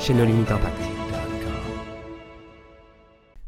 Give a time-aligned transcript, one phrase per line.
[0.00, 0.80] chez impact.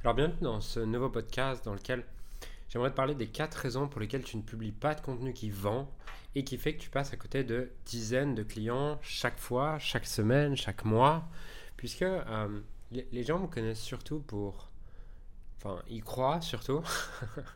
[0.02, 2.04] Alors bienvenue dans ce nouveau podcast dans lequel
[2.68, 5.48] j'aimerais te parler des 4 raisons pour lesquelles tu ne publies pas de contenu qui
[5.48, 5.90] vend
[6.34, 10.04] et qui fait que tu passes à côté de dizaines de clients chaque fois, chaque
[10.04, 11.24] semaine, chaque mois,
[11.78, 12.60] puisque euh,
[12.90, 14.68] les gens me connaissent surtout pour...
[15.56, 16.82] Enfin, ils croient surtout.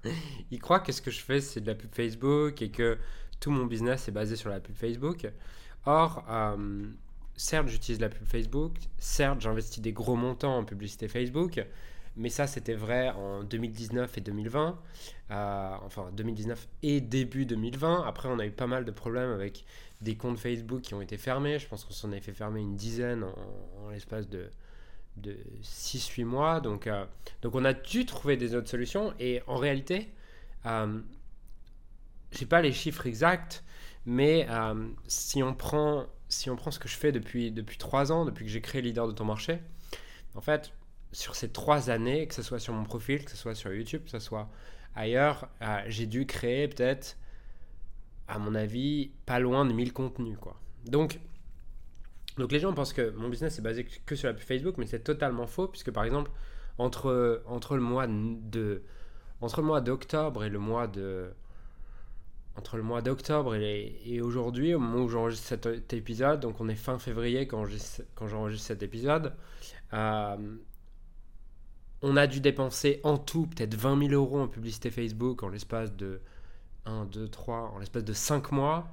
[0.51, 2.97] ils croient que ce que je fais, c'est de la pub Facebook et que
[3.41, 5.31] tout mon business est basé sur la pub Facebook.
[5.85, 6.87] Or, euh,
[7.37, 11.65] certes, j'utilise la pub Facebook, certes, j'investis des gros montants en publicité Facebook,
[12.17, 14.79] mais ça, c'était vrai en 2019 et 2020,
[15.31, 18.05] euh, enfin 2019 et début 2020.
[18.07, 19.65] Après, on a eu pas mal de problèmes avec
[20.01, 21.59] des comptes Facebook qui ont été fermés.
[21.59, 24.49] Je pense qu'on s'en est fait fermer une dizaine en, l'espace de,
[25.19, 26.61] de 6-8 mois.
[26.61, 27.05] Donc, euh,
[27.43, 29.13] donc, on a dû trouver des autres solutions.
[29.19, 30.11] Et en réalité,
[30.65, 30.99] euh,
[32.33, 33.63] je n'ai pas les chiffres exacts,
[34.07, 38.13] mais euh, si on prend si on prend ce que je fais depuis, depuis 3
[38.13, 39.59] ans, depuis que j'ai créé Leader de ton marché,
[40.35, 40.73] en fait,
[41.13, 44.05] sur ces 3 années, que ce soit sur mon profil, que ce soit sur YouTube,
[44.05, 44.49] que ce soit
[44.95, 47.17] ailleurs, euh, j'ai dû créer peut-être,
[48.29, 50.37] à mon avis, pas loin de 1000 contenus.
[50.39, 50.61] Quoi.
[50.85, 51.19] Donc,
[52.37, 54.87] donc les gens pensent que mon business est basé que sur la pub Facebook, mais
[54.87, 56.31] c'est totalement faux, puisque par exemple,
[56.77, 58.83] entre, entre le mois de
[59.43, 61.31] entre le mois d'octobre et le mois de
[62.57, 66.75] entre le mois d'octobre et, aujourd'hui, au moment où j'enregistre cet épisode, donc on est
[66.75, 67.65] fin février quand
[68.27, 69.35] j'enregistre cet épisode,
[69.93, 70.57] euh,
[72.03, 75.95] on a dû dépenser en tout peut-être 20 000 euros en publicité Facebook en l'espace
[75.95, 76.21] de
[76.85, 78.89] 1, 2, 3, en l'espace de 5 mois.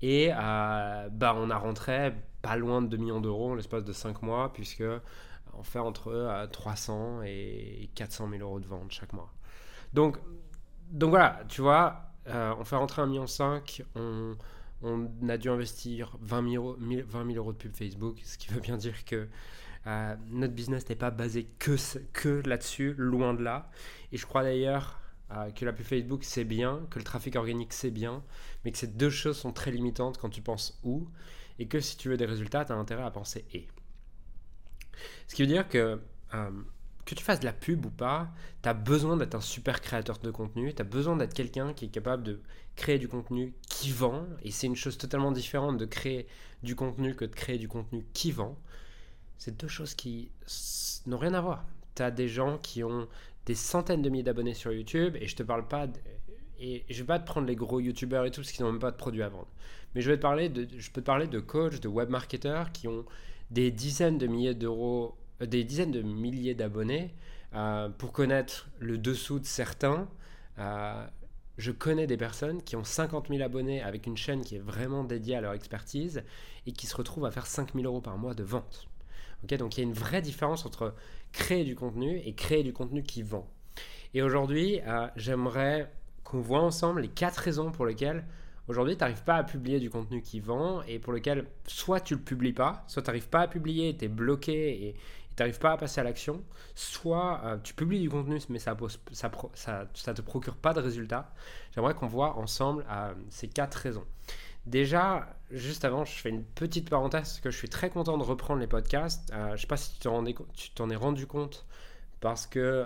[0.00, 3.92] Et euh, bah, on a rentré pas loin de 2 millions d'euros en l'espace de
[3.92, 4.84] 5 mois, puisque
[5.54, 9.32] on fait entre 300 euh, et 400 000 euros de vente chaque mois.
[9.92, 10.18] Donc,
[10.90, 13.26] donc voilà, tu vois, euh, on fait rentrer 1,5 million,
[13.94, 14.36] on,
[14.82, 18.76] on a dû investir 20 000, 20 euros de pub Facebook, ce qui veut bien
[18.76, 19.28] dire que
[19.86, 21.76] euh, notre business n'est pas basé que,
[22.12, 23.70] que là-dessus, loin de là.
[24.12, 25.00] Et je crois d'ailleurs
[25.32, 28.22] euh, que la pub Facebook c'est bien, que le trafic organique c'est bien,
[28.64, 31.08] mais que ces deux choses sont très limitantes quand tu penses où,
[31.58, 33.66] et que si tu veux des résultats, tu as intérêt à penser et.
[35.28, 36.00] Ce qui veut dire que
[37.08, 38.28] que tu fasses de la pub ou pas,
[38.62, 41.86] tu as besoin d'être un super créateur de contenu, tu as besoin d'être quelqu'un qui
[41.86, 42.42] est capable de
[42.76, 46.26] créer du contenu qui vend, et c'est une chose totalement différente de créer
[46.62, 48.58] du contenu que de créer du contenu qui vend.
[49.38, 50.30] C'est deux choses qui
[51.06, 51.64] n'ont rien à voir.
[51.94, 53.08] Tu as des gens qui ont
[53.46, 55.86] des centaines de milliers d'abonnés sur YouTube, et je te parle pas...
[56.60, 58.82] et je vais pas te prendre les gros youtubeurs et tout, parce qu'ils n'ont même
[58.82, 59.48] pas de produits à vendre.
[59.94, 62.86] Mais je vais parler de, je peux te parler de coachs, de web marketeurs qui
[62.86, 63.06] ont
[63.50, 67.14] des dizaines de milliers d'euros des dizaines de milliers d'abonnés.
[67.54, 70.08] Euh, pour connaître le dessous de certains,
[70.58, 71.06] euh,
[71.56, 75.02] je connais des personnes qui ont 50 000 abonnés avec une chaîne qui est vraiment
[75.02, 76.22] dédiée à leur expertise
[76.66, 78.86] et qui se retrouvent à faire 5 000 euros par mois de vente.
[79.42, 80.94] donc il y a une vraie différence entre
[81.32, 83.48] créer du contenu et créer du contenu qui vend.
[84.14, 85.90] Et aujourd'hui, euh, j'aimerais
[86.24, 88.24] qu'on voit ensemble les quatre raisons pour lesquelles
[88.68, 92.14] aujourd'hui tu n'arrives pas à publier du contenu qui vend et pour lequel soit tu
[92.14, 94.96] le publies pas, soit tu n'arrives pas à publier, tu es bloqué et,
[95.38, 96.42] tu n'arrives pas à passer à l'action,
[96.74, 98.76] soit euh, tu publies du contenu mais ça
[99.54, 101.32] ça, te procure pas de résultats.
[101.72, 104.04] J'aimerais qu'on voit ensemble euh, ces quatre raisons.
[104.66, 108.24] Déjà, juste avant, je fais une petite parenthèse parce que je suis très content de
[108.24, 109.32] reprendre les podcasts.
[109.32, 111.66] Euh, je ne sais pas si tu t'en es rendu compte
[112.18, 112.84] parce que,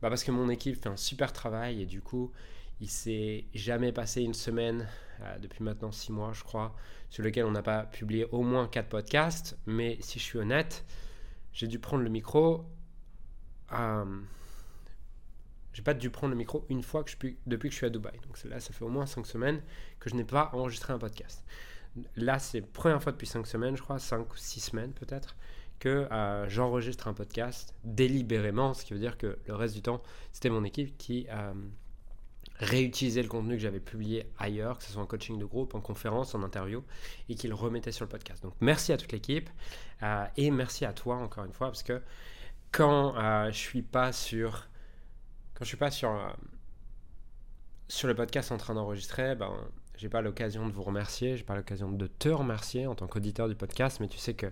[0.00, 2.32] bah parce que mon équipe fait un super travail et du coup,
[2.80, 4.88] il s'est jamais passé une semaine
[5.40, 6.74] depuis maintenant six mois, je crois,
[7.10, 9.58] sur lequel on n'a pas publié au moins quatre podcasts.
[9.66, 10.82] Mais si je suis honnête,
[11.56, 12.66] j'ai dû prendre le micro.
[15.72, 17.16] J'ai pas dû prendre le micro une fois que je
[17.46, 18.18] depuis que je suis à Dubaï.
[18.26, 19.62] Donc là, ça fait au moins 5 semaines
[19.98, 21.44] que je n'ai pas enregistré un podcast.
[22.14, 25.34] Là, c'est la première fois depuis 5 semaines, je crois, 5 ou 6 semaines peut-être,
[25.78, 30.02] que euh, j'enregistre un podcast délibérément, ce qui veut dire que le reste du temps,
[30.32, 31.54] c'était mon équipe qui, euh,
[32.58, 35.80] réutiliser le contenu que j'avais publié ailleurs, que ce soit en coaching de groupe, en
[35.80, 36.82] conférence, en interview,
[37.28, 38.42] et qu'il remettait sur le podcast.
[38.42, 39.50] Donc merci à toute l'équipe
[40.02, 42.02] euh, et merci à toi encore une fois parce que
[42.72, 44.68] quand euh, je suis pas sur
[45.54, 46.28] quand je suis pas sur euh,
[47.88, 49.52] sur le podcast en train d'enregistrer, ben
[49.96, 53.48] j'ai pas l'occasion de vous remercier, j'ai pas l'occasion de te remercier en tant qu'auditeur
[53.48, 54.46] du podcast, mais tu sais que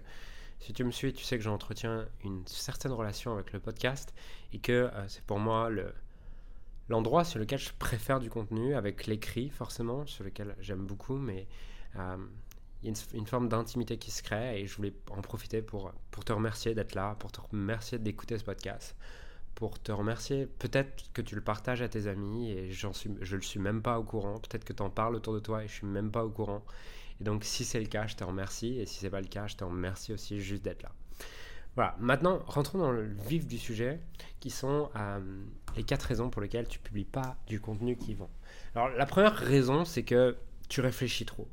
[0.60, 4.14] Si tu me suis, tu sais que j'entretiens une certaine relation avec le podcast
[4.52, 5.92] et que c'est pour moi le,
[6.88, 11.46] l'endroit sur lequel je préfère du contenu, avec l'écrit forcément, sur lequel j'aime beaucoup, mais
[11.96, 12.16] euh,
[12.82, 15.92] il y a une, forme d'intimité qui se crée et je voulais en profiter pour,
[16.24, 18.94] te remercier d'être là, pour te remercier d'écouter ce podcast,
[19.54, 20.46] pour te remercier.
[20.46, 23.60] Peut-être que tu le partages à tes amis et j'en suis, je ne le suis
[23.60, 24.38] même pas au courant.
[24.38, 26.62] Peut-être que tu en parles autour de toi et je suis même pas au courant.
[27.20, 29.46] Et donc si c'est le cas, je te remercie et si c'est pas le cas,
[29.46, 30.92] je te remercie aussi juste d'être là.
[31.76, 34.00] Voilà, maintenant rentrons dans le vif du sujet
[34.38, 35.44] qui sont euh,
[35.76, 38.30] les quatre raisons pour lesquelles tu publies pas du contenu qui vend.
[38.74, 40.36] Alors la première raison, c'est que
[40.68, 41.48] tu réfléchis trop.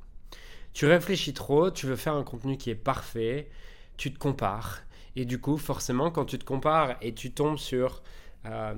[0.74, 3.50] Tu réfléchis trop, tu veux faire un contenu qui est parfait,
[3.98, 4.82] tu te compares.
[5.16, 8.02] Et du coup, forcément, quand tu te compares et tu tombes sur,
[8.46, 8.76] euh,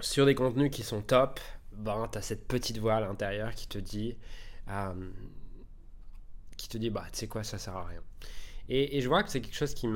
[0.00, 1.40] sur des contenus qui sont top,
[1.72, 4.16] ben, tu as cette petite voix à l'intérieur qui te dit,
[4.70, 5.10] euh,
[6.56, 8.00] qui te dit, bah, tu sais quoi, ça sert à rien.
[8.68, 9.88] Et, je vois que c'est quelque chose qui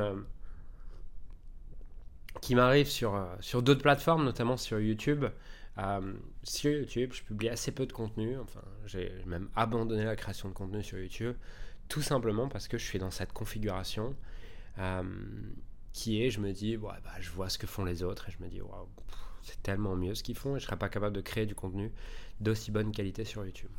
[2.54, 5.24] m'arrive sur, euh, sur d'autres plateformes, notamment sur YouTube.
[5.78, 8.36] Euh, sur YouTube, je publie assez peu de contenu.
[8.38, 11.36] Enfin, j'ai même abandonné la création de contenu sur YouTube,
[11.88, 14.14] tout simplement parce que je suis dans cette configuration
[14.78, 15.02] euh,
[15.92, 18.32] qui est, je me dis, ouais, bah, je vois ce que font les autres et
[18.32, 18.60] je me dis,
[19.42, 21.92] c'est tellement mieux ce qu'ils font et je serais pas capable de créer du contenu
[22.40, 23.70] d'aussi bonne qualité sur YouTube.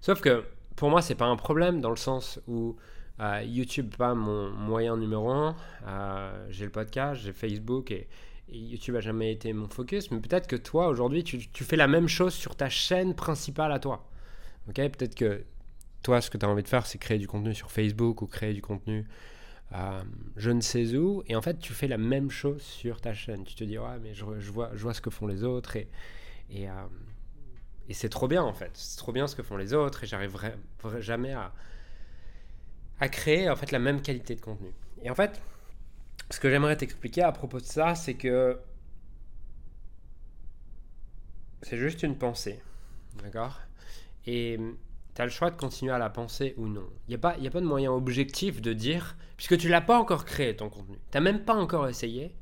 [0.00, 0.44] Sauf que
[0.76, 2.76] pour moi, c'est pas un problème dans le sens où
[3.22, 5.54] euh, YouTube, pas mon moyen numéro un.
[5.86, 8.08] Euh, j'ai le podcast, j'ai Facebook et,
[8.48, 10.10] YouTube a jamais été mon focus.
[10.10, 13.78] Mais peut-être que toi, aujourd'hui, tu, fais la même chose sur ta chaîne principale à
[13.78, 14.10] toi.
[14.68, 15.44] Ok Peut-être que
[16.02, 18.26] toi, ce que tu as envie de faire, c'est créer du contenu sur Facebook ou
[18.26, 19.06] créer du contenu
[19.74, 20.02] euh,
[20.36, 21.22] je ne sais où.
[21.28, 23.44] Et en fait, tu fais la même chose sur ta chaîne.
[23.44, 25.88] Tu te dis, ouais, mais je, vois, ce que font les autres et.
[26.50, 26.66] et
[27.88, 30.06] et c'est trop bien en fait, c'est trop bien ce que font les autres et
[30.06, 30.54] j'arriverai
[31.00, 31.52] jamais à,
[33.02, 34.72] à créer en fait la même qualité de contenu.
[35.02, 35.42] Et en fait,
[36.30, 38.60] ce que j'aimerais t'expliquer à propos de ça, c'est que
[41.62, 42.60] c'est juste une pensée,
[43.20, 43.58] d'accord?
[44.24, 44.56] Et
[45.16, 46.88] tu as le choix de continuer à la penser ou non.
[47.08, 49.98] Il n'y a, pas, a pas de moyen objectif de dire, puisque tu l'as pas
[49.98, 52.32] encore créé ton contenu, tu n'as même pas encore essayé,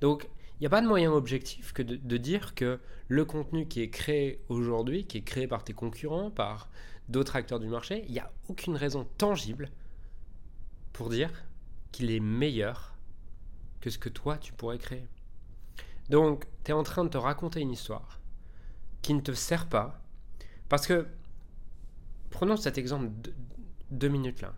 [0.00, 3.68] donc il n'y a pas de moyen objectif que de, de, dire que le contenu
[3.68, 6.70] qui est créé aujourd'hui, qui est créé par tes concurrents, par
[7.10, 9.68] d'autres acteurs du marché, il n'y a aucune raison tangible
[10.96, 11.30] pour dire
[11.92, 12.96] qu'il est meilleur
[13.82, 15.06] que ce que toi tu pourrais créer.
[16.08, 18.18] Donc, tu es en train de te raconter une histoire
[19.02, 20.00] qui ne te sert pas.
[20.70, 21.06] Parce que,
[22.30, 23.34] prenons cet exemple de
[23.90, 24.54] deux minutes là.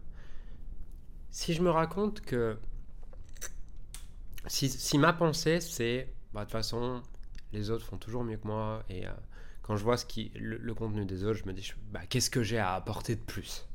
[1.31, 2.57] Si je me raconte que.
[4.47, 6.15] Si, ma pensée c'est.
[6.33, 7.03] Bah, de toute façon,
[7.53, 8.85] les autres font toujours mieux que moi.
[8.89, 9.11] Et euh,
[9.63, 12.45] quand je vois ce qui, le, contenu des autres, je me dis bah, qu'est-ce que
[12.45, 13.67] j'ai à apporter de plus?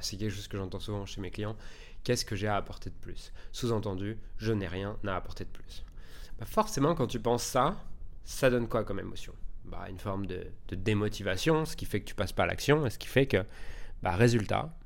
[0.00, 1.56] C'est quelque chose que j'entends souvent chez mes clients
[2.04, 3.32] qu'est-ce que j'ai à apporter de plus?
[3.50, 5.84] Sous-entendu, je n'ai rien à apporter de plus.
[6.38, 7.76] Bah, forcément, quand tu penses ça,
[8.24, 9.32] ça donne quoi comme émotion?
[9.64, 12.90] Bah, Une forme de, démotivation, ce qui fait que tu passes pas à l'action, et
[12.90, 13.44] ce qui fait que,
[14.02, 14.76] bah, résultat,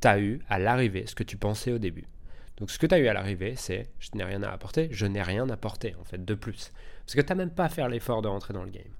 [0.00, 2.06] tu as eu à l'arrivée ce que tu pensais au début.
[2.56, 5.06] Donc ce que tu as eu à l'arrivée, c'est je n'ai rien à apporter, je
[5.06, 6.72] n'ai rien à apporter en fait de plus.
[7.04, 8.92] Parce que tu n'as même pas à faire l'effort de rentrer dans le game.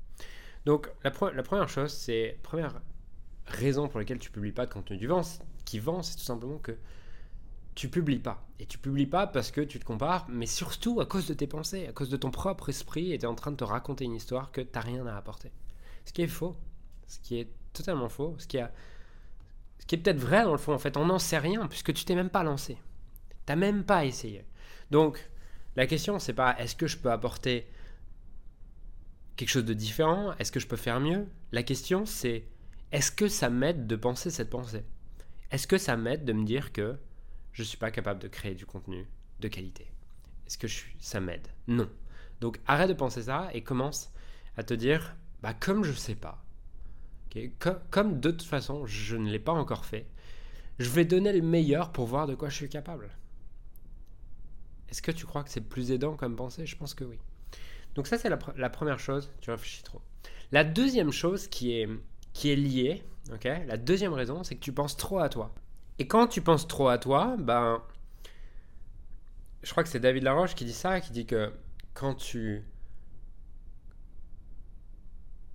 [0.64, 2.80] Donc la, la première chose, c'est première
[3.46, 5.22] raison pour laquelle tu publies pas de contenu du vent,
[5.64, 6.76] qui vend, c'est tout simplement que
[7.78, 8.44] tu publies pas.
[8.58, 11.46] Et tu publies pas parce que tu te compares, mais surtout à cause de tes
[11.46, 14.04] pensées, à cause de ton propre esprit, et tu es en train de te raconter
[14.04, 15.52] une histoire que tu n'as rien à apporter.
[16.04, 16.56] Ce qui est faux.
[17.06, 18.34] Ce qui est totalement faux.
[18.38, 18.58] Ce qui,
[19.78, 20.96] ce qui est peut-être vrai dans le fond, en fait.
[20.96, 22.78] On n'en sait rien, puisque tu t'es même pas lancé.
[23.46, 24.44] Tu même pas essayé.
[24.90, 25.30] Donc,
[25.76, 27.70] la question, c'est pas est-ce que je peux apporter
[29.36, 30.32] quelque chose de différent?
[30.40, 31.28] Est-ce que je peux faire mieux?
[31.52, 32.44] La question, c'est
[32.90, 34.82] est-ce que ça m'aide de penser cette pensée?
[35.52, 36.98] Est-ce que ça m'aide de me dire que
[37.52, 39.06] je ne suis pas capable de créer du contenu
[39.40, 39.90] de qualité.
[40.46, 40.66] Est-ce que
[40.98, 41.48] ça m'aide?
[41.66, 41.88] Non.
[42.40, 44.12] Donc arrête de penser ça et commence
[44.56, 46.42] à te dire, bah comme je ne sais pas,
[47.90, 50.06] comme, de toute façon je ne l'ai pas encore fait,
[50.78, 53.10] je vais donner le meilleur pour voir de quoi je suis capable.
[54.88, 56.64] Est-ce que tu crois que c'est plus aidant comme pensée?
[56.64, 57.18] Je pense que oui.
[57.94, 60.00] Donc ça c'est la, première chose, tu réfléchis trop.
[60.52, 61.88] La deuxième chose qui est,
[62.32, 63.02] qui est liée,
[63.32, 65.54] ok la deuxième raison, c'est que tu penses trop à toi.
[65.98, 67.82] Et quand tu penses trop à toi, ben,
[69.62, 71.52] je crois que c'est David Laroche qui dit ça, qui dit que
[71.94, 72.64] quand tu,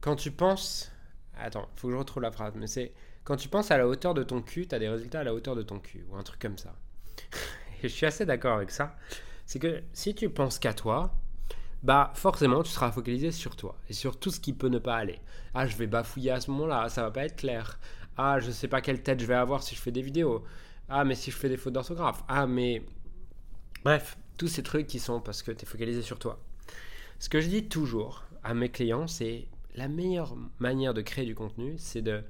[0.02, 0.92] quand tu penses,
[1.38, 4.14] attends, faut que je retrouve la phrase, mais c'est quand tu penses à la hauteur
[4.14, 6.24] de ton cul, tu as des résultats à la hauteur de ton cul, ou un
[6.24, 6.76] truc comme ça.
[7.84, 8.98] Et je suis assez d'accord avec ça.
[9.46, 11.16] C'est que si tu penses qu'à toi,
[11.84, 14.96] bah forcément tu seras focalisé sur toi et sur tout ce qui peut ne pas
[14.96, 15.20] aller.
[15.54, 17.78] Ah, je vais bafouiller à ce moment-là, ça va pas être clair.
[18.18, 20.44] Ah, je sais pas quelle tête je vais avoir si je fais des vidéos.
[20.90, 22.24] Ah, mais si je fais des fautes d'orthographe.
[22.28, 22.84] Ah, mais.
[23.84, 26.40] Bref, tous ces trucs qui sont parce que tu es focalisé sur toi.
[27.20, 31.36] Ce que je dis toujours à mes clients, c'est la meilleure manière de créer du
[31.36, 32.24] contenu, c'est de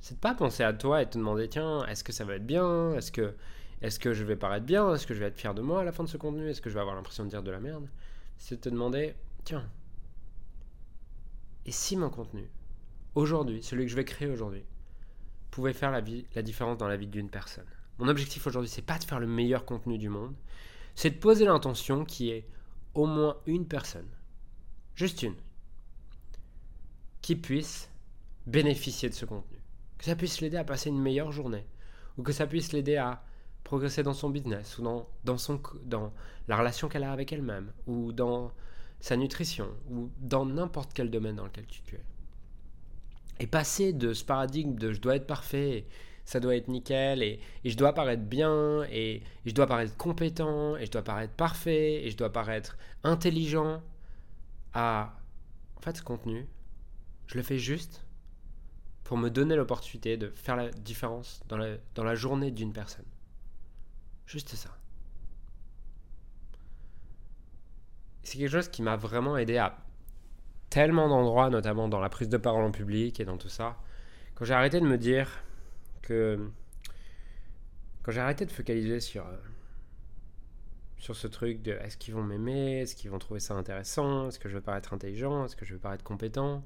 [0.00, 2.46] c'est de pas penser à toi et te demander tiens, est-ce que ça va être
[2.46, 2.94] bien?
[2.94, 3.34] Est-ce que
[3.82, 4.94] est-ce que je vais paraître bien?
[4.94, 6.48] Est-ce que je vais être fier de moi à la fin de ce contenu?
[6.48, 7.88] Est-ce que je vais avoir l'impression de dire de la merde?
[8.38, 9.14] C'est de te demander
[9.44, 9.68] tiens,
[11.66, 12.48] et si mon contenu
[13.16, 14.62] aujourd'hui, celui que je vais créer aujourd'hui,
[15.50, 16.02] pouvait faire la,
[16.42, 17.66] différence dans la vie d'une personne
[17.98, 20.34] Mon objectif aujourd'hui, c'est pas de faire le meilleur contenu du monde,
[20.94, 22.46] c'est de poser l'intention qui est
[22.94, 24.08] au moins une personne,
[24.94, 25.36] juste une,
[27.20, 27.90] qui puisse
[28.46, 29.58] bénéficier de ce contenu.
[29.98, 31.66] Que ça puisse l'aider à passer une meilleure journée,
[32.16, 33.22] ou que ça puisse l'aider à
[33.64, 36.12] progresser dans son business, ou dans, dans, son, dans
[36.48, 38.52] la relation qu'elle a avec elle-même, ou dans
[39.00, 42.04] sa nutrition, ou dans n'importe quel domaine dans lequel tu es.
[43.40, 45.86] Et passer de ce paradigme de je dois être parfait,
[46.24, 50.86] ça doit être nickel, et, je dois paraître bien, et, je dois paraître compétent, et
[50.86, 53.82] je dois paraître parfait, et je dois paraître intelligent,
[54.74, 55.16] à...
[55.76, 56.46] En fait, ce contenu,
[57.26, 58.04] je le fais juste
[59.04, 63.04] pour me donner l'opportunité de faire la différence dans la, dans la journée d'une personne.
[64.26, 64.76] Juste ça.
[68.24, 69.85] C'est quelque chose qui m'a vraiment aidé à
[70.76, 73.78] tellement d'endroits, notamment dans la prise de parole en public et dans tout ça.
[74.34, 75.42] Quand j'ai arrêté de me dire
[76.02, 76.50] que.
[78.02, 79.26] Quand j'ai arrêté de focaliser sur.
[79.26, 79.36] Euh,
[80.98, 84.38] sur ce truc de est-ce qu'ils vont m'aimer, est-ce qu'ils vont trouver ça intéressant, est-ce
[84.38, 86.62] que je vais paraître intelligent, est-ce que je vais paraître compétent,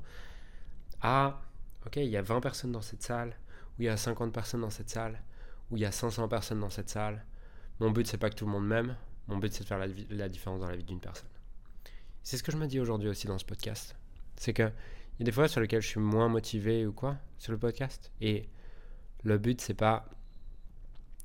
[1.02, 1.40] à
[1.86, 3.36] ok, il y a 20 personnes dans cette salle,
[3.78, 5.20] ou il y a 50 personnes dans cette salle,
[5.70, 7.24] ou il y a 500 personnes dans cette salle.
[7.80, 8.96] Mon but, c'est pas que tout le monde m'aime,
[9.28, 11.28] mon but, c'est de faire la, différence dans la vie d'une personne.
[12.22, 13.96] C'est ce que je me dis aujourd'hui aussi dans ce podcast.
[14.36, 14.62] C'est que
[15.18, 17.58] il y a des fois sur lesquelles je suis moins motivé ou quoi sur le
[17.58, 18.10] podcast.
[18.20, 18.48] Et
[19.22, 20.08] le but, c'est pas.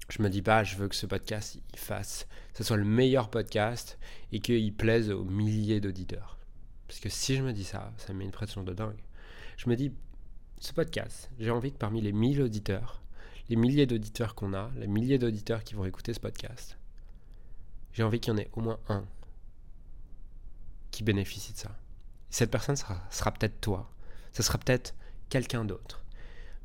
[0.10, 3.30] Je me dis pas, je veux que ce podcast il fasse, ce soit le meilleur
[3.30, 3.98] podcast
[4.32, 6.38] et qu'il plaise aux milliers d'auditeurs.
[6.88, 9.02] Parce que si je me dis ça, ça me met une pression de dingue.
[9.58, 9.92] Je me dis,
[10.60, 13.02] ce podcast, j'ai envie que parmi les 1000 auditeurs,
[13.50, 16.78] les milliers d'auditeurs qu'on a, les milliers d'auditeurs qui vont écouter ce podcast,
[17.94, 19.06] j'ai envie qu'il y en ait au moins un
[20.96, 21.78] qui bénéficie de ça.
[22.30, 23.92] Cette personne sera, sera peut-être toi,
[24.32, 24.96] ce sera peut-être
[25.30, 26.06] quelqu'un d'autre,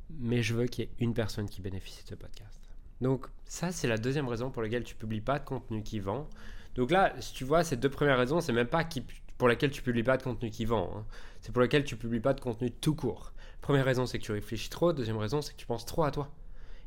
[0.08, 2.60] mais je veux qu'il y ait une personne qui bénéficie de ce podcast.
[3.00, 6.28] Donc ça, c'est la deuxième raison pour laquelle tu publies pas de contenu qui vend.
[6.76, 9.04] Donc là, si tu vois, ces deux premières raisons, c'est même pas qui,
[9.36, 10.90] pour laquelle tu publies pas de contenu qui vend.
[10.94, 11.04] Hein.
[11.40, 13.32] C'est pour laquelle tu publies pas de contenu tout court.
[13.60, 14.92] Première raison, c'est que tu réfléchis trop.
[14.92, 16.30] Deuxième raison, c'est que tu penses trop à toi.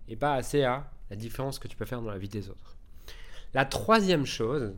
[0.08, 2.78] Et pas assez à la différence que tu peux faire dans la vie des autres.
[3.54, 4.74] La troisième chose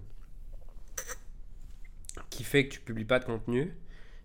[2.36, 3.76] qui fait que tu publies pas de contenu,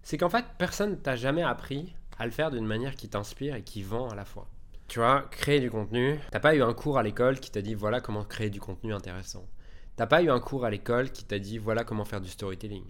[0.03, 3.63] c'est qu'en fait, personne t'a jamais appris à le faire d'une manière qui t'inspire et
[3.63, 4.49] qui vend à la fois.
[4.89, 7.75] Tu vois, créer du contenu, t'as pas eu un cours à l'école qui t'a dit
[7.75, 9.47] voilà comment créer du contenu intéressant.
[9.95, 12.85] T'as pas eu un cours à l'école qui t'a dit voilà comment faire du storytelling.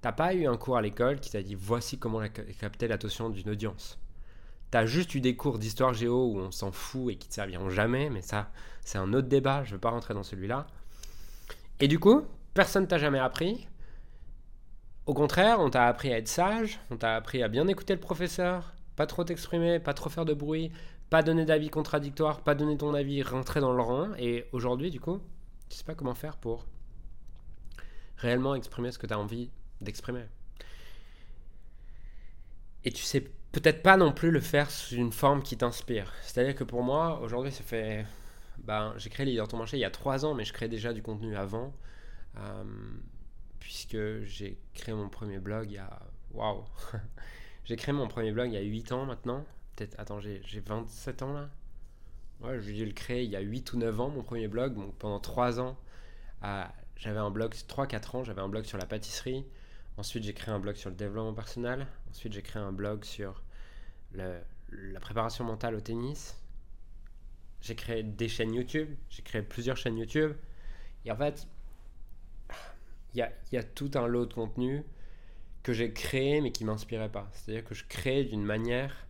[0.00, 2.20] T'as pas eu un cours à l'école qui t'a dit voici comment
[2.60, 3.98] capter l'attention d'une audience.
[4.72, 7.70] T'as juste eu des cours d'histoire géo où on s'en fout et qui te serviront
[7.70, 8.50] jamais, mais ça,
[8.82, 10.66] c'est un autre débat, je veux pas rentrer dans celui-là.
[11.78, 12.22] Et du coup,
[12.54, 13.68] personne t'a jamais appris.
[15.06, 18.00] Au contraire, on t'a appris à être sage, on t'a appris à bien écouter le
[18.00, 20.72] professeur, pas trop t'exprimer, pas trop faire de bruit,
[21.10, 24.08] pas donner d'avis contradictoire, pas donner ton avis, rentrer dans le rang.
[24.18, 25.20] Et aujourd'hui, du coup,
[25.68, 26.64] tu sais pas comment faire pour
[28.16, 30.24] réellement exprimer ce que tu as envie d'exprimer.
[32.84, 33.20] Et tu sais
[33.52, 36.12] peut-être pas non plus le faire sous une forme qui t'inspire.
[36.22, 38.06] C'est-à-dire que pour moi, aujourd'hui, ça fait.
[38.58, 40.92] Ben, j'ai créé Leader Ton Marché il y a trois ans, mais je crée déjà
[40.92, 41.74] du contenu avant.
[42.38, 42.64] Euh,
[43.64, 46.02] puisque j'ai créé mon premier blog il y a.
[46.32, 46.64] Waouh
[47.64, 49.46] J'ai créé mon premier blog il y a 8 ans maintenant.
[49.74, 49.98] Peut-être.
[49.98, 51.48] Attends, j'ai 27 ans là
[52.40, 54.74] Ouais, j'ai dû le il y a 8 ou 9 ans, mon premier blog.
[54.74, 55.78] Donc pendant 3 ans,
[56.96, 59.46] j'avais un blog, 3-4 ans, j'avais un blog sur la pâtisserie.
[59.96, 61.86] Ensuite, j'ai créé un blog sur le développement personnel.
[62.10, 63.42] Ensuite, j'ai créé un blog sur
[64.12, 66.36] la préparation mentale au tennis.
[67.62, 68.94] J'ai créé des chaînes YouTube.
[69.08, 70.34] J'ai créé plusieurs chaînes YouTube.
[71.06, 71.48] Et en fait,
[73.14, 74.82] il y a, tout un lot de contenu
[75.62, 77.28] que j'ai créé mais qui m'inspirait pas.
[77.32, 79.06] C'est-à-dire que je crée d'une manière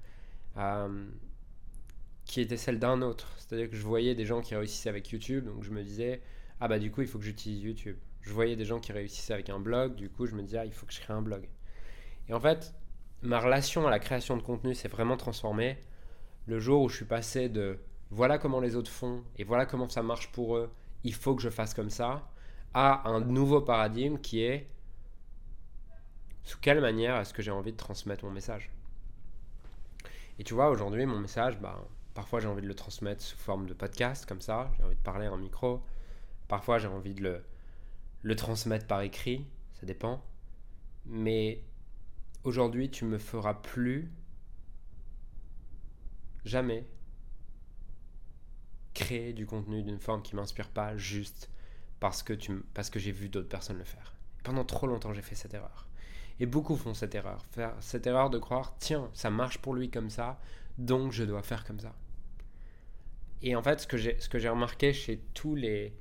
[0.56, 1.06] euh,
[2.24, 3.32] qui était celle d'un autre.
[3.38, 6.20] C'est-à-dire que je voyais des gens qui réussissaient avec YouTube, donc je me disais,
[6.60, 9.34] ah bah du coup il faut que j'utilise YouTube je voyais des gens qui réussissaient
[9.34, 11.22] avec un blog, du coup je me disais, ah, il faut que je crée un
[11.22, 11.46] blog.
[12.28, 12.74] Et en fait,
[13.22, 15.78] ma relation à la création de contenu s'est vraiment transformée
[16.46, 17.78] le jour où je suis passé de
[18.10, 20.70] voilà comment les autres font et voilà comment ça marche pour eux,
[21.04, 22.30] il faut que je fasse comme ça,
[22.74, 24.68] à un nouveau paradigme qui est
[26.42, 28.70] sous quelle manière est-ce que j'ai envie de transmettre mon message.
[30.38, 33.66] Et tu vois, aujourd'hui, mon message, bah, parfois j'ai envie de le transmettre sous forme
[33.66, 35.82] de podcast, comme ça, j'ai envie de parler en micro.
[36.48, 37.44] Parfois j'ai envie de le,
[38.22, 40.22] le transmettre par écrit, ça dépend.
[41.06, 41.62] Mais
[42.42, 44.10] aujourd'hui, tu me feras plus
[46.44, 46.86] jamais
[48.92, 51.50] créer du contenu d'une forme qui m'inspire pas juste
[52.04, 54.12] parce que, que j'ai vu d'autres personnes le faire.
[54.42, 55.88] Pendant trop longtemps, j'ai fait cette erreur.
[56.38, 57.46] Et beaucoup font cette erreur.
[57.80, 60.38] Cette erreur de croire, tiens, ça marche pour lui comme ça,
[60.76, 61.94] donc je dois faire comme ça.
[63.40, 65.94] Et en fait, ce que j'ai, remarqué chez tous les,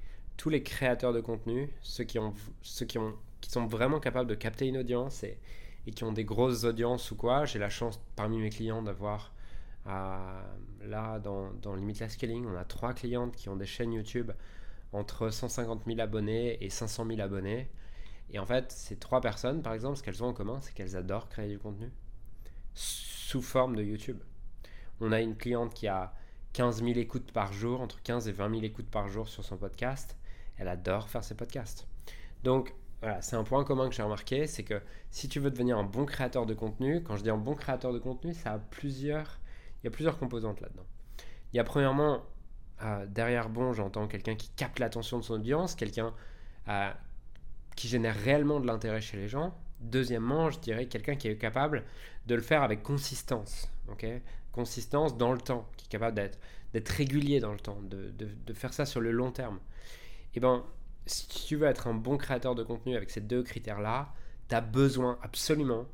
[0.66, 2.20] créateurs de contenu, ceux qui,
[3.42, 5.40] sont vraiment capables de capter une audience et,
[5.96, 9.34] qui ont des grosses audiences ou quoi, j'ai la chance parmi mes clients d'avoir
[9.86, 14.34] là, dans, dans Limitless Scaling, on a trois clientes qui ont des chaînes YouTube
[14.94, 17.70] entre 150 000 abonnés et 500 000 abonnés.
[18.30, 20.96] Et en fait, ces trois personnes, par exemple, ce qu'elles ont en commun, c'est qu'elles
[20.96, 21.92] adorent créer du contenu
[22.74, 24.20] sous forme de YouTube.
[25.00, 26.14] On a une cliente qui a
[26.54, 29.58] 15 000 écoutes par jour, entre 15 et 20 000 écoutes par jour sur son
[29.58, 30.16] podcast.
[30.58, 31.88] Elle adore faire ses podcasts.
[32.44, 35.78] Donc, voilà, c'est un point commun que j'ai remarqué, c'est que si tu veux devenir
[35.78, 38.60] un bon créateur de contenu, quand je dis un bon créateur de contenu, ça a
[38.60, 39.40] plusieurs
[39.84, 40.86] il y a plusieurs composantes là-dedans.
[41.52, 42.24] Il y a premièrement,
[43.08, 46.14] derrière bon, j'entends quelqu'un qui capte l'attention de son audience, quelqu'un
[46.68, 46.92] euh,
[47.76, 49.58] qui génère réellement de l'intérêt chez les gens.
[49.80, 51.84] Deuxièmement, je dirais quelqu'un qui est capable
[52.28, 53.70] de le faire avec consistance.
[54.52, 58.86] consistance dans le temps, qui est capable d'être, régulier dans le temps, de, faire ça
[58.86, 59.58] sur le long terme.
[60.36, 60.64] Et eh ben,
[61.06, 64.14] si tu veux être un bon créateur de contenu avec ces deux critères-là,
[64.50, 65.86] tu as besoin absolument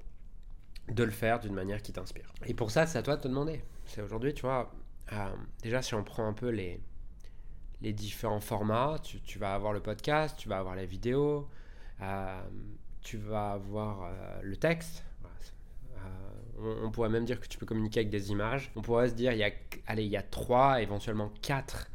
[0.90, 2.32] de le faire d'une manière qui t'inspire.
[2.46, 3.62] Et pour ça, c'est à toi de te demander.
[3.86, 4.72] C'est aujourd'hui, tu vois,
[5.12, 6.80] euh, déjà si on prend un peu les,
[7.82, 11.50] les différents formats, tu, vas avoir le podcast, tu vas avoir la vidéo,
[12.02, 12.42] euh,
[13.02, 15.04] tu vas avoir euh, le texte.
[16.62, 18.70] On, pourrait même dire que tu peux communiquer avec des images.
[18.76, 19.52] On pourrait se dire, il y a,
[19.88, 21.90] allez, il y a trois, éventuellement quatre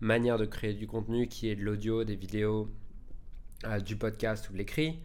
[0.00, 2.70] manières de créer du contenu qui est de l'audio, des vidéos,
[3.84, 5.00] du podcast ou de l'écrit.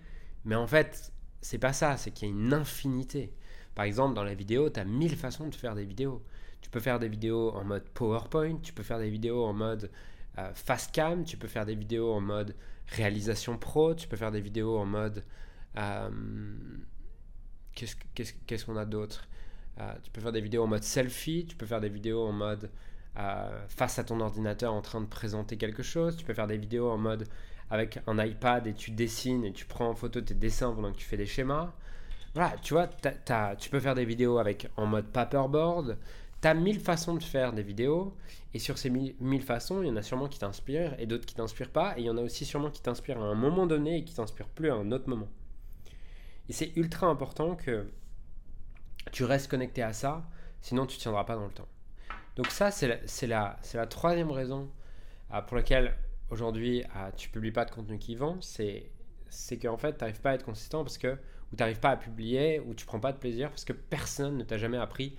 [0.46, 3.34] Mais en fait, c'est pas ça, c'est qu'il y a une infinité.
[3.76, 6.24] Par exemple, dans la vidéo, tu as mille façons de faire des vidéos.
[6.62, 9.92] Tu peux faire des vidéos en mode PowerPoint, tu peux faire des vidéos en mode
[10.38, 12.56] euh, fast cam, tu peux faire des vidéos en mode
[12.88, 15.24] réalisation pro, tu peux faire des vidéos en mode...
[15.78, 16.10] Euh,
[17.74, 19.28] qu'est-ce qu'on a d'autre?
[19.80, 22.32] Euh, Tu peux faire des vidéos en mode selfie, tu peux faire des vidéos en
[22.32, 22.70] mode
[23.68, 26.90] face à ton ordinateur en train de présenter quelque chose, tu peux faire des vidéos
[26.90, 27.28] en mode
[27.70, 30.98] avec un iPad et tu dessines et tu prends en photo tes dessins pendant que
[30.98, 31.74] tu fais des schémas.
[32.34, 32.88] Voilà, tu vois,
[33.58, 35.98] tu peux faire des vidéos avec en mode paperboard.
[36.42, 38.16] Tu as mille façons de faire des vidéos.
[38.54, 41.36] Et sur ces mille, façons, il y en a sûrement qui t'inspirent et d'autres qui
[41.36, 41.98] t'inspirent pas.
[41.98, 44.14] Et il y en a aussi sûrement qui t'inspirent à un moment donné et qui
[44.14, 45.30] t'inspirent plus à un autre moment.
[46.50, 47.88] Et c'est ultra important que
[49.12, 50.28] tu restes connecté à ça,
[50.60, 51.68] sinon tu ne tiendras pas dans le temps.
[52.36, 54.70] Donc ça, c'est la, la, la troisième raison
[55.34, 55.96] euh, pour laquelle
[56.30, 58.92] aujourd'hui, ah, tu publies pas de contenu qui vend, c'est
[59.30, 61.92] c'est qu'en fait, tu n'arrives pas à être consistant parce que, ou tu n'arrives pas
[61.92, 65.16] à publier, ou tu prends pas de plaisir parce que personne ne t'a jamais appris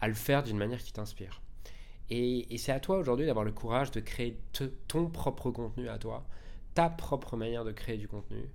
[0.00, 1.40] à le faire d'une manière qui t'inspire.
[2.10, 4.38] Et, c'est à toi aujourd'hui d'avoir le courage de créer
[4.88, 6.26] ton propre contenu à toi,
[6.74, 8.50] ta propre manière de créer du contenu,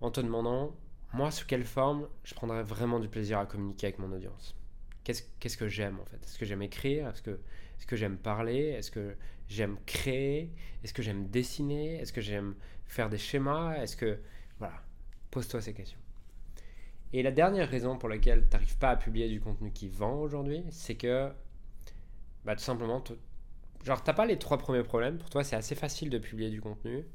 [0.00, 0.74] en te demandant,
[1.12, 4.54] moi, sous quelle forme je prendrais vraiment du plaisir à communiquer avec mon audience?
[5.04, 6.22] Qu'est-ce que j'aime en fait?
[6.22, 7.08] Est-ce que j'aime écrire?
[7.08, 8.74] Est-ce que, est -ce que j'aime parler?
[8.76, 9.16] Est-ce que
[9.48, 10.52] j'aime créer?
[10.84, 11.96] Est-ce que j'aime dessiner?
[11.96, 13.76] Est-ce que j'aime faire des schémas?
[13.76, 14.20] Est-ce que...
[14.58, 14.82] Voilà,
[15.30, 15.98] pose-toi ces questions.
[17.12, 20.20] Et la dernière raison pour laquelle tu n'arrives pas à publier du contenu qui vend
[20.20, 21.30] aujourd'hui, c'est que,
[22.44, 23.02] bah, tout simplement,
[23.84, 25.18] genre, tu n'as pas les trois premiers problèmes.
[25.18, 27.06] Pour toi, c'est assez facile de publier du contenu.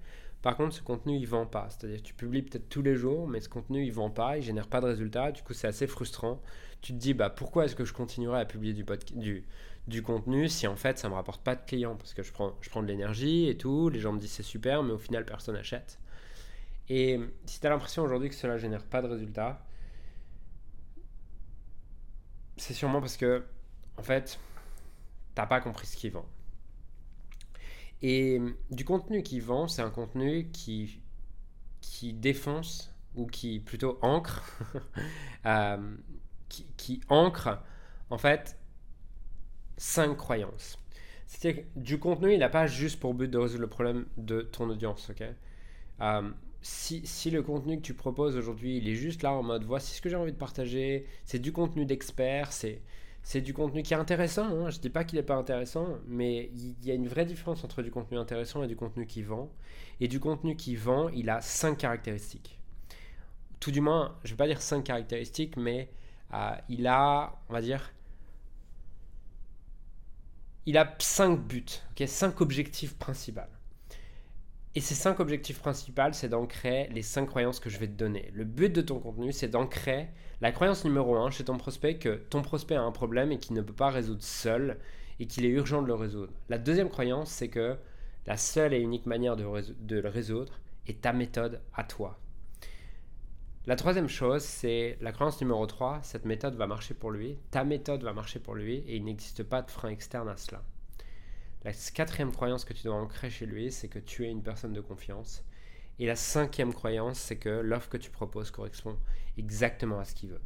[0.42, 1.70] Par contre, ce contenu, il vend pas.
[1.70, 4.68] C'est-à-dire, tu publies peut-être tous les jours, mais ce contenu, il vend pas, il génère
[4.68, 5.32] pas de résultats.
[5.32, 6.42] Du coup, c'est assez frustrant.
[6.82, 10.76] Tu te dis, bah, pourquoi est-ce que je continuerai à publier du, contenu si en
[10.76, 11.96] fait ça me rapporte pas de clients?
[11.96, 14.44] Parce que je prends, je prends de l'énergie et tout, les gens me disent c'est
[14.44, 15.98] super, mais au final personne n'achète.
[16.90, 19.64] Et si tu as l'impression aujourd'hui que cela génère pas de résultats,
[22.58, 23.44] c'est sûrement parce que
[23.98, 24.39] en fait
[25.36, 26.26] t'as pas compris ce qui vend.
[28.02, 31.02] Et du contenu qui vend, c'est un contenu qui,
[31.80, 34.44] qui défonce ou qui plutôt ancre,
[35.46, 35.96] euh,
[36.50, 37.63] qui, ancre
[38.10, 38.60] en fait
[39.78, 40.78] cinq croyances.
[41.28, 44.42] C'est-à-dire que du contenu, il n'a pas juste pour but de résoudre le problème de
[44.42, 45.24] ton audience, ok?
[46.02, 46.30] Euh,
[46.63, 50.02] si, le contenu que tu proposes aujourd'hui, il est juste là en mode voici ce
[50.02, 52.82] que j'ai envie de partager, c'est du contenu d'expert, c'est,
[53.21, 54.69] c'est du contenu qui est intéressant, hein.
[54.69, 57.63] je ne dis pas qu'il n'est pas intéressant, mais il y a une vraie différence
[57.65, 59.52] entre du contenu intéressant et du contenu qui vend.
[59.99, 62.58] Et du contenu qui vend, il a cinq caractéristiques.
[63.60, 65.89] Tout du moins, je vais pas dire cinq caractéristiques, mais
[66.34, 67.93] euh, il a, on va dire,
[70.65, 71.65] il a cinq buts,
[72.08, 73.41] cinq objectifs principaux.
[74.76, 78.32] Et ces cinq objectifs principaux, c'est d'ancrer les cinq croyances que je vais te donner.
[78.34, 80.08] Le but de ton contenu, c'est d'ancrer
[80.42, 83.56] la croyance numéro un chez ton prospect que ton prospect a un problème et qu'il
[83.56, 84.80] ne peut pas résoudre seul
[85.20, 86.34] et qu'il est urgent de le résoudre.
[86.50, 87.78] La deuxième croyance, c'est que
[88.26, 92.20] la seule et unique manière de, le résoudre est ta méthode à toi.
[93.68, 97.64] La troisième chose, c'est la croyance numéro 3, cette méthode va marcher pour lui, ta
[97.64, 100.64] méthode va marcher pour lui et il n'existe pas de frein externe à cela.
[101.65, 104.73] La quatrième croyance que tu dois ancrer chez lui, c'est que tu es une personne
[104.73, 105.43] de confiance.
[105.97, 108.97] Et la cinquième croyance, c'est que l'offre que tu proposes correspond
[109.38, 110.41] exactement à ce qu'il veut.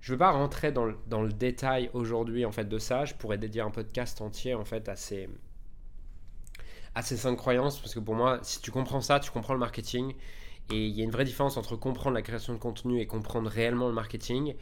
[0.00, 3.04] Je ne veux pas rentrer dans le, détail aujourd'hui en fait de ça.
[3.04, 5.28] Je pourrais dédier un podcast entier en fait à ces,
[6.94, 9.58] à ces cinq croyances parce que pour moi, si tu comprends ça, tu comprends le
[9.58, 10.14] marketing.
[10.70, 13.50] Et il y a une vraie différence entre comprendre la création de contenu et comprendre
[13.50, 14.54] réellement le marketing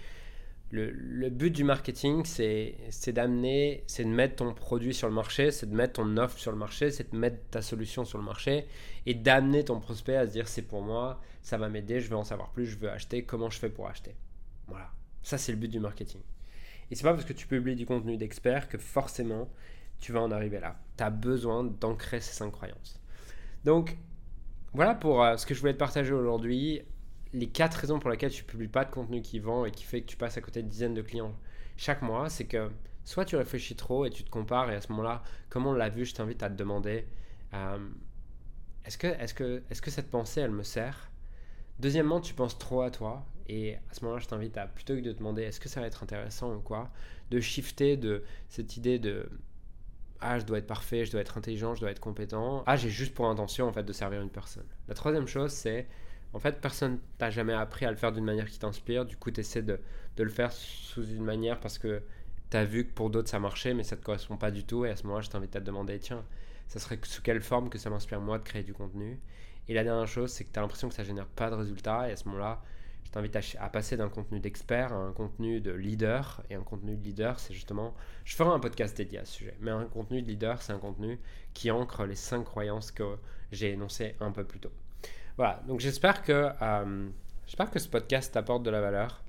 [0.70, 5.70] le, but du marketing, c'est d'amener, c'est de mettre ton produit sur le marché, c'est
[5.70, 8.66] de mettre ton offre sur le marché, c'est de mettre ta solution sur le marché
[9.06, 12.16] et d'amener ton prospect à se dire c'est pour moi, ça va m'aider, je veux
[12.16, 14.16] en savoir plus, je veux acheter, comment je fais pour acheter.
[14.66, 14.90] Voilà,
[15.22, 16.20] ça c'est le but du marketing.
[16.90, 19.48] Et c'est pas parce que tu publies du contenu d'expert que forcément
[20.00, 20.76] tu vas en arriver là.
[20.96, 23.00] Tu as besoin d'ancrer ces cinq croyances.
[23.64, 23.96] Donc
[24.72, 26.82] voilà pour euh, ce que je voulais te partager aujourd'hui
[27.36, 30.00] les quatre raisons pour lesquelles tu publies pas de contenu qui vend et qui fait
[30.00, 31.34] que tu passes à côté de dizaines de clients
[31.76, 32.70] chaque mois, c'est que
[33.04, 35.90] soit tu réfléchis trop et tu te compares et à ce moment-là, comme on l'a
[35.90, 37.06] vu, je t'invite à te demander
[37.52, 37.88] euh,
[38.86, 41.10] est-ce que, est que, est que cette pensée, elle me sert?
[41.78, 45.00] Deuxièmement, tu penses trop à toi et à ce moment-là, je t'invite à, plutôt que
[45.00, 46.90] de te demander est-ce que ça va être intéressant ou quoi,
[47.30, 49.28] de shifter de cette idée de
[50.20, 52.64] ah, je dois être parfait, je dois être intelligent, je dois être compétent.
[52.66, 54.64] Ah, j'ai juste pour intention en fait de servir une personne.
[54.88, 55.86] La troisième chose, c'est
[56.36, 59.06] en fait, personne t'a jamais appris à le faire d'une manière qui t'inspire.
[59.06, 59.80] Du coup, tu essaies de,
[60.18, 62.02] le faire sous une manière parce que
[62.50, 64.62] tu as vu que pour d'autres ça marchait, mais ça ne te correspond pas du
[64.62, 64.84] tout.
[64.84, 66.26] Et à ce moment-là, je t'invite à te demander tiens,
[66.68, 69.18] ça serait sous quelle forme que ça m'inspire moi de créer du contenu?
[69.68, 72.06] Et la dernière chose, c'est que tu as l'impression que ça génère pas de résultats.
[72.06, 72.62] Et à ce moment-là,
[73.04, 76.42] je t'invite à, passer d'un contenu d'expert à un contenu de leader.
[76.50, 77.94] Et un contenu de leader, c'est justement.
[78.26, 79.56] Je ferai un podcast dédié à ce sujet.
[79.60, 81.18] Mais un contenu de leader, c'est un contenu
[81.54, 83.16] qui ancre les cinq croyances que
[83.52, 84.72] j'ai énoncées un peu plus tôt.
[85.36, 87.08] Voilà, donc j'espère que, euh,
[87.70, 89.22] que ce podcast t'apporte de la valeur.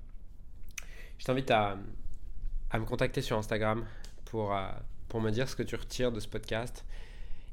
[1.17, 1.77] Je t'invite à,
[2.69, 3.85] à, me contacter sur Instagram
[4.25, 4.67] pour, euh,
[5.09, 6.85] pour me dire ce que tu retires de ce podcast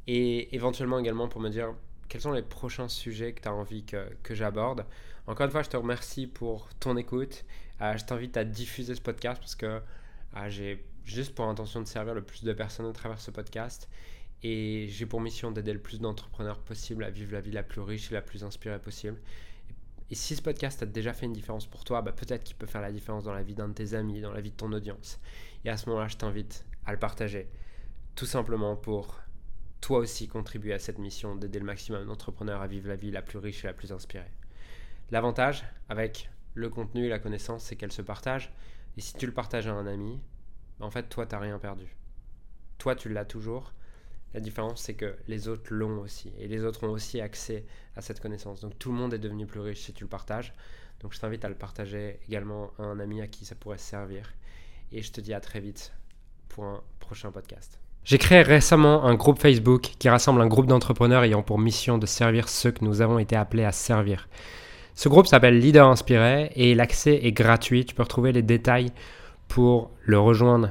[0.07, 1.75] et éventuellement également pour me dire
[2.09, 4.87] quels sont les prochains sujets que tu as envie que, que j'aborde.
[5.27, 7.45] Encore une fois, je te remercie pour ton écoute.
[7.81, 9.81] Euh, je t'invite à diffuser ce podcast parce que
[10.49, 13.89] j'ai juste pour intention de servir le plus de personnes à travers ce podcast.
[14.45, 17.81] Et j'ai pour mission d'aider le plus d'entrepreneurs possible à vivre la vie la plus
[17.81, 19.19] riche et la plus inspirée possible.
[20.11, 22.67] Et si ce podcast a déjà fait une différence pour toi, bah peut-être qu'il peut
[22.67, 24.71] faire la différence dans la vie d'un de tes amis, dans la vie de ton
[24.73, 25.19] audience.
[25.65, 27.49] Et à ce moment-là, je t'invite à le partager.
[28.17, 29.19] Tout simplement pour
[29.81, 33.23] toi aussi contribuer à cette mission d'aider le maximum d'entrepreneurs à vivre la vie la
[33.23, 34.31] plus riche et la plus inspirée.
[35.11, 38.53] L'avantage avec le contenu et la connaissance, c'est qu'elle se partage.
[38.99, 40.21] Et si tu le partages à un ami,
[40.81, 41.97] en fait, toi, tu n'as rien perdu.
[42.77, 43.73] Toi, tu l'as toujours
[44.35, 46.33] la différence, c'est que les autres l'ont aussi.
[46.39, 47.65] Et les autres ont aussi accès
[47.97, 48.61] à cette connaissance.
[48.61, 50.53] Donc tout le monde est devenu plus riche si tu le partages.
[51.01, 54.35] Donc je t'invite à le partager également à un ami à qui ça pourrait servir.
[54.91, 55.93] Et je te dis à très vite
[56.49, 57.79] pour un prochain podcast.
[58.05, 62.05] J'ai créé récemment un groupe Facebook qui rassemble un groupe d'entrepreneurs ayant pour mission de
[62.05, 64.29] servir ceux que nous avons été appelés à servir.
[64.95, 67.85] Ce groupe s'appelle Leader Inspiré et l'accès est gratuit.
[67.85, 68.91] Tu peux retrouver les détails
[69.49, 70.71] pour le rejoindre